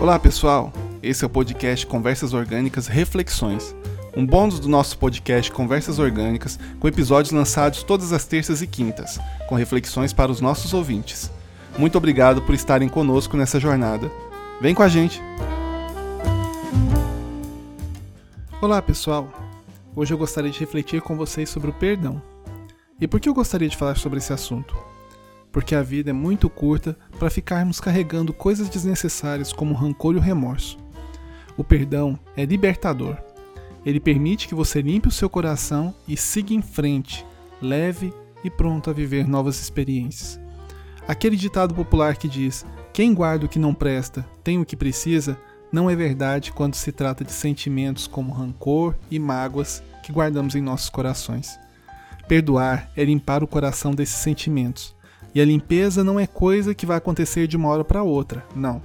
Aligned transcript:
Olá 0.00 0.16
pessoal, 0.16 0.72
esse 1.02 1.24
é 1.24 1.26
o 1.26 1.30
podcast 1.30 1.84
Conversas 1.84 2.32
Orgânicas 2.32 2.86
Reflexões, 2.86 3.74
um 4.16 4.24
bônus 4.24 4.60
do 4.60 4.68
nosso 4.68 4.96
podcast 4.96 5.50
Conversas 5.50 5.98
Orgânicas, 5.98 6.56
com 6.78 6.86
episódios 6.86 7.32
lançados 7.32 7.82
todas 7.82 8.12
as 8.12 8.24
terças 8.24 8.62
e 8.62 8.66
quintas, 8.68 9.18
com 9.48 9.56
reflexões 9.56 10.12
para 10.12 10.30
os 10.30 10.40
nossos 10.40 10.72
ouvintes. 10.72 11.32
Muito 11.76 11.98
obrigado 11.98 12.40
por 12.42 12.54
estarem 12.54 12.88
conosco 12.88 13.36
nessa 13.36 13.58
jornada. 13.58 14.08
Vem 14.60 14.72
com 14.72 14.84
a 14.84 14.88
gente! 14.88 15.20
Olá 18.62 18.80
pessoal, 18.80 19.28
hoje 19.96 20.14
eu 20.14 20.18
gostaria 20.18 20.52
de 20.52 20.60
refletir 20.60 21.02
com 21.02 21.16
vocês 21.16 21.50
sobre 21.50 21.70
o 21.70 21.74
perdão. 21.74 22.22
E 23.00 23.08
por 23.08 23.18
que 23.18 23.28
eu 23.28 23.34
gostaria 23.34 23.68
de 23.68 23.76
falar 23.76 23.96
sobre 23.96 24.18
esse 24.18 24.32
assunto? 24.32 24.76
Porque 25.58 25.74
a 25.74 25.82
vida 25.82 26.10
é 26.10 26.12
muito 26.12 26.48
curta 26.48 26.96
para 27.18 27.28
ficarmos 27.28 27.80
carregando 27.80 28.32
coisas 28.32 28.68
desnecessárias 28.68 29.52
como 29.52 29.74
rancor 29.74 30.14
e 30.14 30.16
o 30.16 30.20
remorso. 30.20 30.78
O 31.56 31.64
perdão 31.64 32.16
é 32.36 32.44
libertador. 32.44 33.16
Ele 33.84 33.98
permite 33.98 34.46
que 34.46 34.54
você 34.54 34.80
limpe 34.80 35.08
o 35.08 35.10
seu 35.10 35.28
coração 35.28 35.92
e 36.06 36.16
siga 36.16 36.54
em 36.54 36.62
frente, 36.62 37.26
leve 37.60 38.14
e 38.44 38.48
pronto 38.48 38.88
a 38.88 38.92
viver 38.92 39.26
novas 39.26 39.60
experiências. 39.60 40.38
Aquele 41.08 41.34
ditado 41.34 41.74
popular 41.74 42.16
que 42.16 42.28
diz: 42.28 42.64
Quem 42.92 43.12
guarda 43.12 43.46
o 43.46 43.48
que 43.48 43.58
não 43.58 43.74
presta 43.74 44.24
tem 44.44 44.60
o 44.60 44.64
que 44.64 44.76
precisa, 44.76 45.36
não 45.72 45.90
é 45.90 45.96
verdade 45.96 46.52
quando 46.52 46.76
se 46.76 46.92
trata 46.92 47.24
de 47.24 47.32
sentimentos 47.32 48.06
como 48.06 48.32
rancor 48.32 48.94
e 49.10 49.18
mágoas 49.18 49.82
que 50.04 50.12
guardamos 50.12 50.54
em 50.54 50.62
nossos 50.62 50.88
corações. 50.88 51.58
Perdoar 52.28 52.92
é 52.96 53.04
limpar 53.04 53.42
o 53.42 53.48
coração 53.48 53.90
desses 53.92 54.18
sentimentos 54.18 54.96
e 55.34 55.40
a 55.40 55.44
limpeza 55.44 56.02
não 56.02 56.18
é 56.18 56.26
coisa 56.26 56.74
que 56.74 56.86
vai 56.86 56.96
acontecer 56.96 57.46
de 57.46 57.56
uma 57.56 57.68
hora 57.68 57.84
para 57.84 58.02
outra, 58.02 58.44
não. 58.54 58.82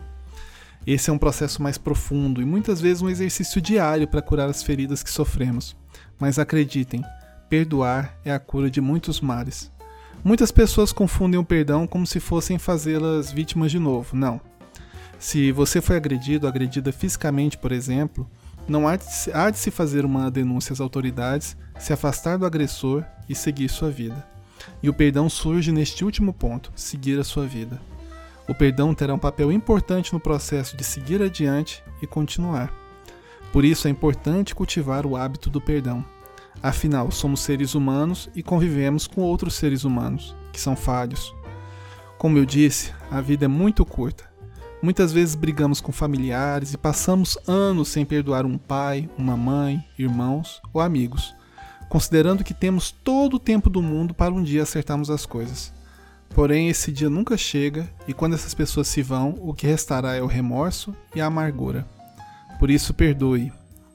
Esse 0.86 1.10
é 1.10 1.14
um 1.14 1.18
processo 1.18 1.62
mais 1.64 1.78
profundo 1.78 2.42
e 2.42 2.46
muitas 2.46 2.82
vezes 2.82 3.02
um 3.02 3.10
exercício 3.10 3.62
diário 3.62 4.08
para 4.08 4.22
curar 4.22 4.50
as 4.50 4.62
feridas 4.62 5.02
que 5.02 5.10
sofremos. 5.10 5.76
Mas 6.20 6.38
acreditem, 6.38 7.04
perdoar 7.50 8.18
é 8.26 8.34
a 8.34 8.40
cura 8.40 8.70
de 8.70 8.82
muitos 8.82 9.22
males. 9.22 9.72
Muitas 10.24 10.52
pessoas 10.52 10.92
confundem 10.92 11.40
o 11.40 11.46
perdão 11.46 11.88
como 11.88 12.06
se 12.06 12.20
fossem 12.20 12.58
fazê-las 12.58 13.32
vítimas 13.32 13.72
de 13.72 13.80
novo. 13.80 14.16
Não. 14.16 14.42
Se 15.18 15.52
você 15.54 15.82
foi 15.82 15.96
agredido, 15.96 16.48
agredida 16.48 16.92
fisicamente, 16.92 17.58
por 17.58 17.72
exemplo, 17.72 18.30
não 18.68 18.88
há 18.88 18.98
de, 18.98 19.06
há 19.34 19.50
de 19.50 19.58
se 19.58 19.72
fazer 19.72 20.04
uma 20.04 20.30
denúncia 20.30 20.74
às 20.74 20.82
autoridades, 20.82 21.56
se 21.80 21.94
afastar 21.94 22.38
do 22.38 22.46
agressor 22.46 23.04
e 23.28 23.36
seguir 23.36 23.70
sua 23.70 23.90
vida. 23.90 24.33
E 24.82 24.90
o 24.90 24.94
perdão 24.94 25.30
surge 25.30 25.72
neste 25.72 26.04
último 26.04 26.34
ponto, 26.34 26.72
seguir 26.76 27.20
a 27.20 27.24
sua 27.24 27.46
vida. 27.46 27.82
O 28.48 28.54
perdão 28.54 28.94
terá 28.94 29.14
um 29.14 29.20
papel 29.20 29.52
importante 29.52 30.14
no 30.14 30.20
processo 30.20 30.76
de 30.76 30.84
seguir 30.84 31.22
adiante 31.22 31.84
e 32.02 32.08
continuar. 32.08 32.74
Por 33.52 33.64
isso 33.64 33.88
é 33.88 33.92
importante 33.92 34.54
cultivar 34.54 35.06
o 35.06 35.16
hábito 35.16 35.50
do 35.50 35.62
perdão. 35.62 36.04
Afinal, 36.62 37.12
somos 37.12 37.42
seres 37.42 37.76
humanos 37.76 38.30
e 38.36 38.44
convivemos 38.44 39.08
com 39.08 39.22
outros 39.22 39.54
seres 39.56 39.84
humanos, 39.84 40.36
que 40.52 40.60
são 40.60 40.76
falhos. 40.76 41.34
Como 42.18 42.38
eu 42.38 42.46
disse, 42.46 42.94
a 43.10 43.22
vida 43.22 43.46
é 43.46 43.48
muito 43.48 43.86
curta. 43.86 44.32
Muitas 44.82 45.14
vezes 45.14 45.36
brigamos 45.36 45.80
com 45.80 45.92
familiares 45.92 46.74
e 46.74 46.78
passamos 46.78 47.38
anos 47.48 47.88
sem 47.88 48.06
perdoar 48.06 48.46
um 48.46 48.58
pai, 48.58 49.10
uma 49.18 49.38
mãe, 49.38 49.84
irmãos 49.98 50.62
ou 50.74 50.82
amigos 50.82 51.34
considerando 51.94 52.44
que 52.44 52.56
temos 52.56 52.90
todo 52.90 53.36
o 53.36 53.40
tempo 53.40 53.70
do 53.70 53.80
mundo 53.80 54.16
para 54.16 54.34
um 54.34 54.42
dia 54.42 54.64
acertarmos 54.64 55.12
as 55.12 55.28
coisas. 55.28 55.72
Porém, 56.30 56.68
esse 56.68 56.92
dia 56.92 57.08
nunca 57.08 57.38
chega 57.38 57.88
e 58.08 58.14
quando 58.16 58.34
essas 58.34 58.52
pessoas 58.52 58.88
se 58.88 59.04
vão, 59.04 59.38
o 59.40 59.54
que 59.54 59.68
restará 59.68 60.16
é 60.16 60.22
o 60.24 60.26
remorso 60.26 60.96
e 61.14 61.22
a 61.22 61.28
amargura. 61.28 61.88
Por 62.58 62.72
isso, 62.72 62.96
perdoe. 62.96 63.54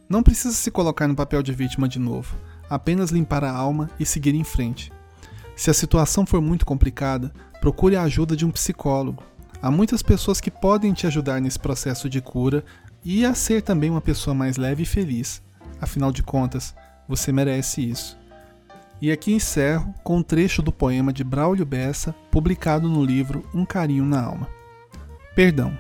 Não 0.08 0.22
precisa 0.22 0.55
se 0.55 0.70
colocar 0.70 1.08
no 1.08 1.16
papel 1.16 1.42
de 1.42 1.52
vítima 1.52 1.88
de 1.88 1.98
novo, 1.98 2.36
apenas 2.70 3.10
limpar 3.10 3.42
a 3.42 3.50
alma 3.50 3.90
e 3.98 4.06
seguir 4.06 4.36
em 4.36 4.44
frente. 4.44 4.92
Se 5.56 5.68
a 5.68 5.74
situação 5.74 6.24
for 6.24 6.40
muito 6.40 6.64
complicada, 6.64 7.33
procure 7.61 7.96
a 7.96 8.05
ajuda 8.05 8.36
de 8.36 8.46
um 8.46 8.52
psicólogo. 8.52 9.24
Há 9.61 9.73
muitas 9.73 10.05
pessoas 10.05 10.40
que 10.40 10.52
podem 10.52 10.92
te 10.92 11.05
ajudar 11.08 11.40
nesse 11.40 11.58
processo 11.58 12.08
de 12.08 12.20
cura 12.20 12.64
e 13.05 13.24
a 13.24 13.34
ser 13.34 13.61
também 13.61 13.90
uma 13.90 14.00
pessoa 14.00 14.34
mais 14.34 14.56
leve 14.56 14.84
e 14.84 14.86
feliz. 14.86 15.42
Afinal 15.80 16.12
de 16.12 16.23
contas, 16.23 16.77
você 17.08 17.33
merece 17.33 17.80
isso. 17.80 18.19
E 19.01 19.11
aqui 19.11 19.33
encerro 19.33 19.95
com 20.02 20.19
um 20.19 20.23
trecho 20.23 20.61
do 20.61 20.73
poema 20.73 21.13
de 21.13 21.24
Braulio 21.24 21.64
Bessa, 21.64 22.14
publicado 22.30 22.89
no 22.89 23.05
livro 23.05 23.48
Um 23.55 23.64
Carinho 23.64 24.05
na 24.05 24.23
Alma. 24.23 24.48
Perdão. 25.35 25.79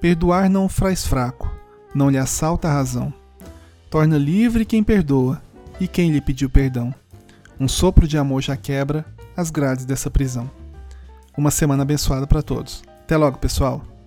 Perdoar 0.00 0.48
não 0.48 0.66
o 0.66 0.68
faz 0.68 1.04
fraco, 1.04 1.50
não 1.92 2.08
lhe 2.08 2.16
assalta 2.16 2.68
a 2.68 2.72
razão. 2.72 3.12
Torna 3.90 4.16
livre 4.16 4.64
quem 4.64 4.84
perdoa 4.84 5.42
e 5.80 5.88
quem 5.88 6.12
lhe 6.12 6.20
pediu 6.20 6.48
perdão. 6.48 6.94
Um 7.58 7.66
sopro 7.66 8.06
de 8.06 8.16
amor 8.16 8.40
já 8.40 8.56
quebra 8.56 9.04
as 9.36 9.50
grades 9.50 9.84
dessa 9.84 10.10
prisão. 10.10 10.48
Uma 11.36 11.50
semana 11.50 11.82
abençoada 11.82 12.26
para 12.26 12.42
todos. 12.42 12.82
Até 13.02 13.16
logo, 13.16 13.38
pessoal! 13.38 13.97